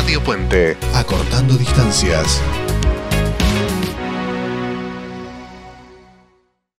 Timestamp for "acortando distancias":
0.94-2.40